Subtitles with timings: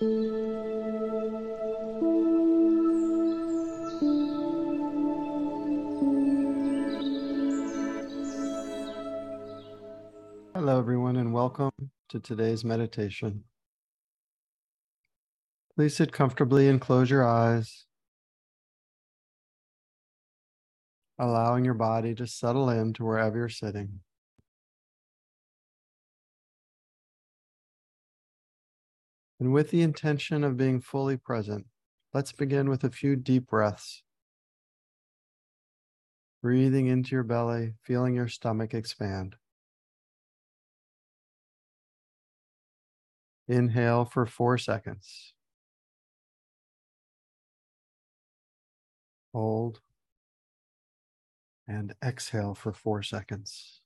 [0.00, 0.08] Hello,
[10.78, 11.70] everyone, and welcome
[12.08, 13.44] to today's meditation.
[15.76, 17.84] Please sit comfortably and close your eyes,
[21.18, 24.00] allowing your body to settle into wherever you're sitting.
[29.40, 31.66] And with the intention of being fully present,
[32.12, 34.02] let's begin with a few deep breaths.
[36.42, 39.36] Breathing into your belly, feeling your stomach expand.
[43.48, 45.32] Inhale for four seconds.
[49.32, 49.80] Hold.
[51.66, 53.79] And exhale for four seconds.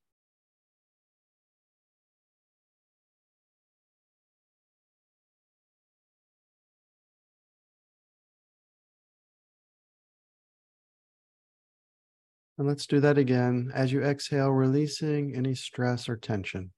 [12.58, 13.70] And let's do that again.
[13.74, 16.72] As you exhale, releasing any stress or tension.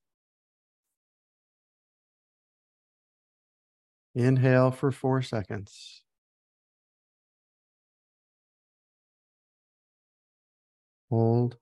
[4.14, 6.02] Inhale for four seconds.
[11.10, 11.58] Hold.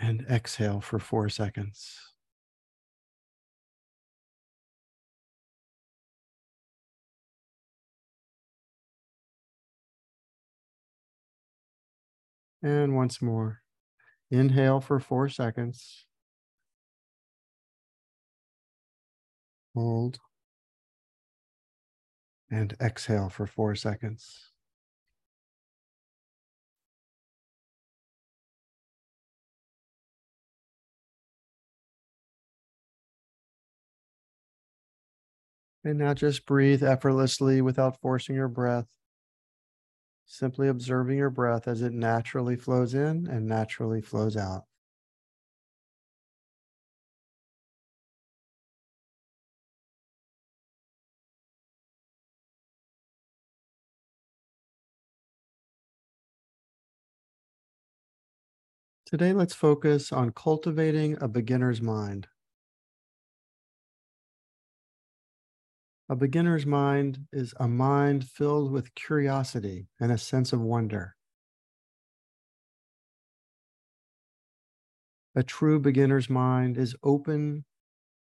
[0.00, 2.09] And exhale for four seconds.
[12.62, 13.60] And once more.
[14.30, 16.06] Inhale for four seconds.
[19.74, 20.20] Hold
[22.50, 24.50] and exhale for four seconds.
[35.82, 38.99] And now just breathe effortlessly without forcing your breath.
[40.30, 44.64] Simply observing your breath as it naturally flows in and naturally flows out.
[59.04, 62.28] Today, let's focus on cultivating a beginner's mind.
[66.10, 71.14] A beginner's mind is a mind filled with curiosity and a sense of wonder.
[75.36, 77.64] A true beginner's mind is open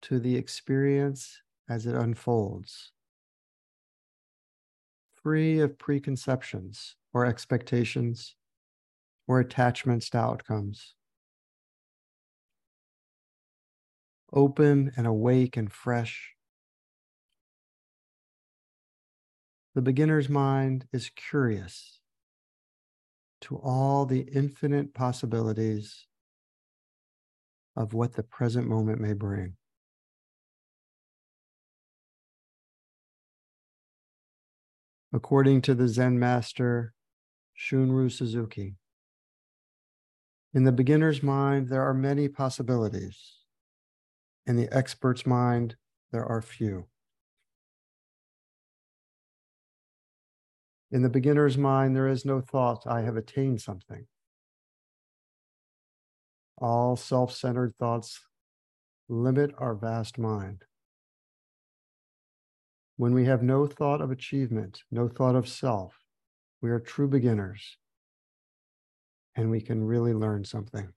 [0.04, 2.92] to the experience as it unfolds,
[5.12, 8.36] free of preconceptions or expectations
[9.28, 10.94] or attachments to outcomes.
[14.32, 16.33] Open and awake and fresh.
[19.76, 22.00] The beginner's mind is curious
[23.42, 26.06] to all the infinite possibilities
[27.76, 29.56] of what the present moment may bring.
[35.12, 36.94] According to the Zen master
[37.58, 38.76] Shunryu Suzuki,
[40.54, 43.40] in the beginner's mind, there are many possibilities.
[44.46, 45.78] In the expert's mind,
[46.12, 46.86] there are few.
[50.94, 54.06] In the beginner's mind, there is no thought, I have attained something.
[56.60, 58.22] All self centered thoughts
[59.10, 60.66] limit our vast mind.
[62.96, 65.96] When we have no thought of achievement, no thought of self,
[66.62, 67.78] we are true beginners
[69.36, 70.94] and we can really learn something.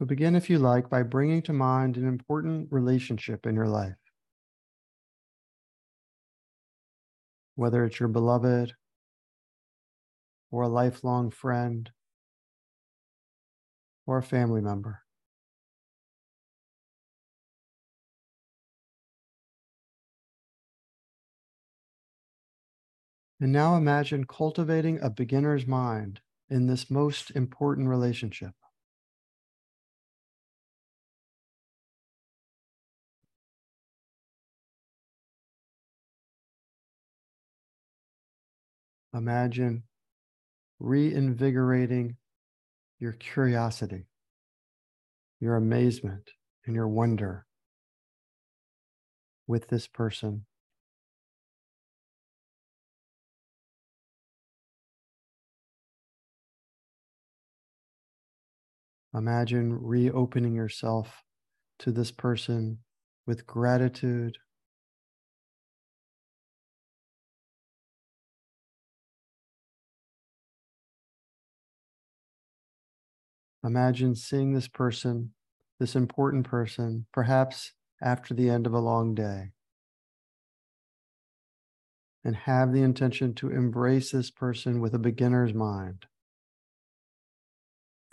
[0.00, 3.98] So begin, if you like, by bringing to mind an important relationship in your life.
[7.54, 8.74] Whether it's your beloved
[10.52, 11.90] or a lifelong friend
[14.06, 15.02] or a family member.
[23.40, 26.20] And now imagine cultivating a beginner's mind
[26.50, 28.54] in this most important relationship.
[39.14, 39.84] imagine
[40.78, 42.16] reinvigorating
[42.98, 44.06] your curiosity,
[45.40, 46.30] your amazement,
[46.66, 47.46] and your wonder
[49.46, 50.46] with this person.
[59.12, 61.24] Imagine reopening yourself
[61.80, 62.78] to this person
[63.26, 64.38] with gratitude
[73.62, 75.32] Imagine seeing this person,
[75.78, 77.72] this important person, perhaps
[78.02, 79.50] after the end of a long day.
[82.24, 86.06] And have the intention to embrace this person with a beginner's mind,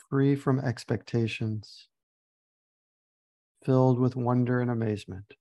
[0.09, 1.88] free from expectations,
[3.63, 5.33] filled with wonder and amazement.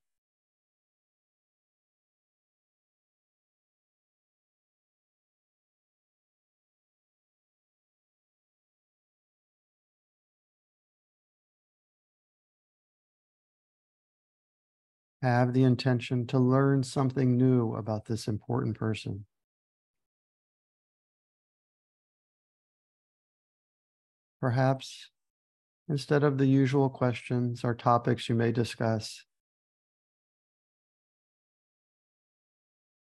[15.20, 19.26] Have the intention to learn something new about this important person.
[24.40, 25.10] Perhaps
[25.88, 29.24] instead of the usual questions or topics you may discuss,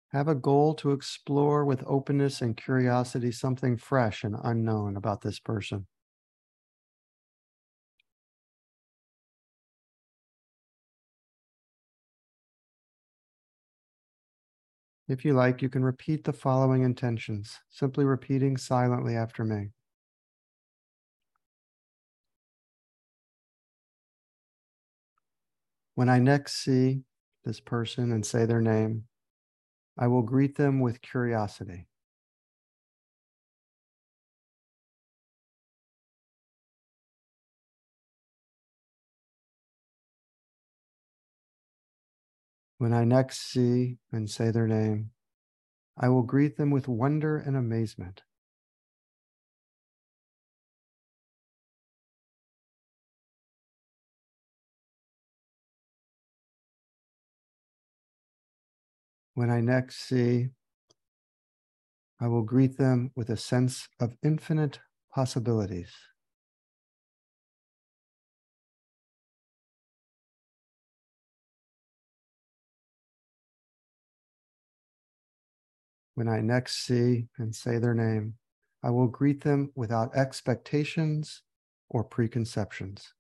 [0.08, 5.38] have a goal to explore with openness and curiosity something fresh and unknown about this
[5.38, 5.86] person.
[15.08, 19.70] If you like, you can repeat the following intentions, simply repeating silently after me.
[25.94, 27.04] When I next see
[27.44, 29.04] this person and say their name,
[29.98, 31.88] I will greet them with curiosity.
[42.78, 45.10] When I next see and say their name,
[45.96, 48.22] I will greet them with wonder and amazement.
[59.34, 60.50] When I next see,
[62.20, 64.80] I will greet them with a sense of infinite
[65.12, 65.92] possibilities.
[76.18, 78.34] When I next see and say their name,
[78.82, 81.42] I will greet them without expectations
[81.88, 83.14] or preconceptions.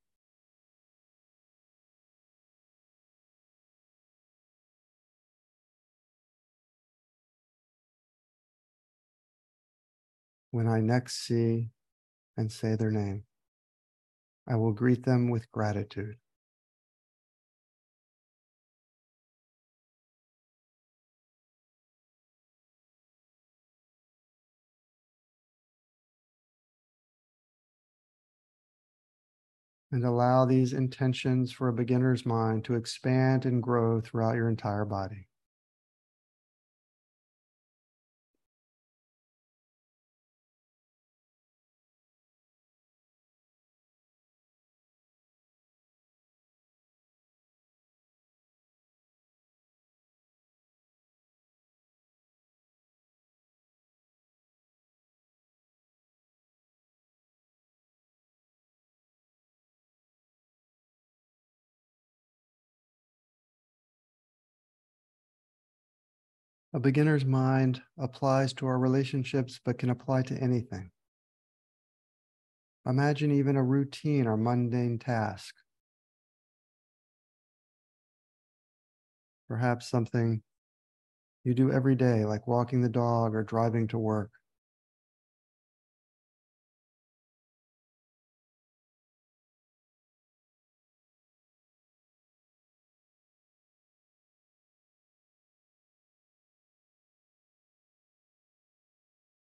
[10.50, 11.70] When I next see
[12.36, 13.22] and say their name,
[14.48, 16.16] I will greet them with gratitude.
[29.92, 34.84] And allow these intentions for a beginner's mind to expand and grow throughout your entire
[34.84, 35.27] body.
[66.74, 70.90] A beginner's mind applies to our relationships, but can apply to anything.
[72.84, 75.54] Imagine even a routine or mundane task.
[79.48, 80.42] Perhaps something
[81.42, 84.30] you do every day, like walking the dog or driving to work.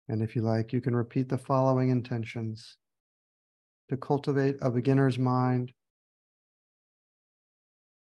[0.08, 2.76] And if you like, you can repeat the following intentions
[3.88, 5.72] to cultivate a beginner's mind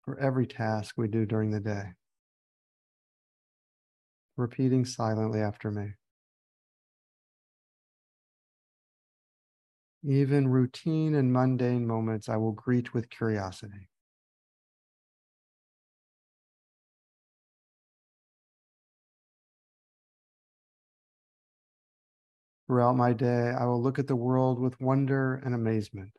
[0.03, 1.93] for every task we do during the day.
[4.37, 5.93] Repeating silently after me.
[10.03, 13.89] Even routine and mundane moments I will greet with curiosity.
[22.67, 26.13] Throughout my day, I will look at the world with wonder and amazement.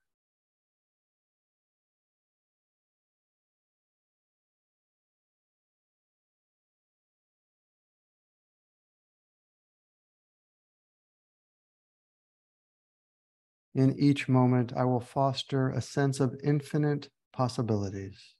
[13.74, 18.35] In each moment, I will foster a sense of infinite possibilities.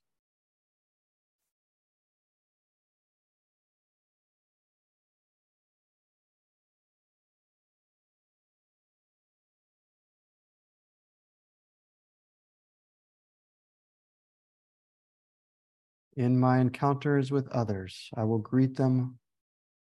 [16.17, 19.19] In my encounters with others, I will greet them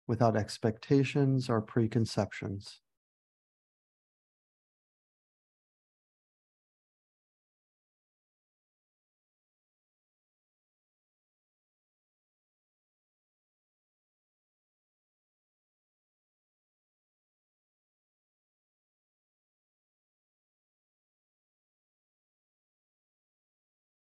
[0.08, 2.82] without expectations or preconceptions.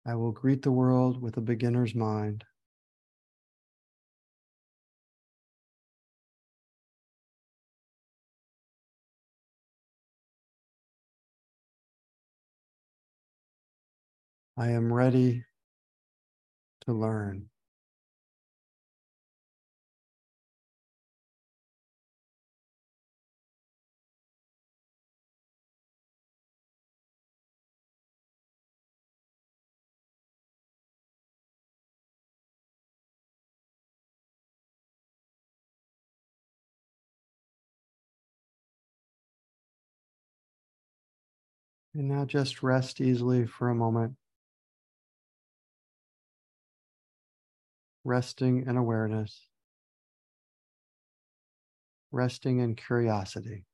[0.07, 2.45] I will greet the world with a beginner's mind.
[14.57, 15.45] I am ready
[16.83, 17.51] to learn.
[41.95, 44.19] And now just rest easily for a moment.
[48.05, 49.49] Resting in awareness.
[52.11, 53.67] Resting in curiosity.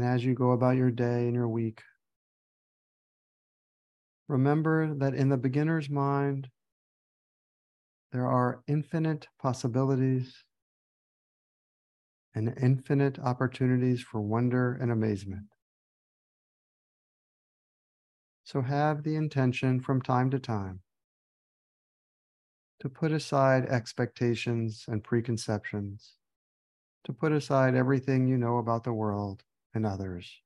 [0.00, 1.82] And as you go about your day and your week,
[4.28, 6.48] remember that in the beginner's mind,
[8.10, 10.42] there are infinite possibilities
[12.34, 15.48] and infinite opportunities for wonder and amazement.
[18.44, 20.80] So have the intention from time to time
[22.78, 26.16] to put aside expectations and preconceptions,
[27.04, 30.40] to put aside everything you know about the world and others,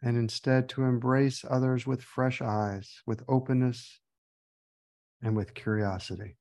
[0.00, 4.00] and instead to embrace others with fresh eyes, with openness,
[5.22, 6.36] and with curiosity.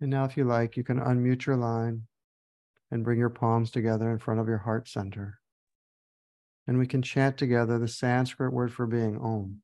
[0.00, 2.02] And now, if you like, you can unmute your line
[2.90, 5.38] and bring your palms together in front of your heart center.
[6.66, 9.62] And we can chant together the Sanskrit word for being Om.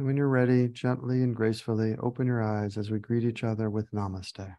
[0.00, 3.68] And when you're ready, gently and gracefully open your eyes as we greet each other
[3.68, 4.56] with Namaste.